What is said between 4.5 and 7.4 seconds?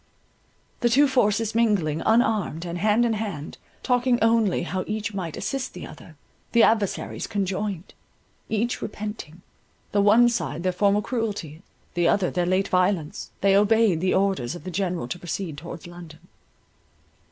how each might assist the other, the adversaries